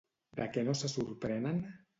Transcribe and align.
De 0.39 0.47
què 0.55 0.63
no 0.69 0.75
se 0.81 0.91
sorprenen? 0.95 1.65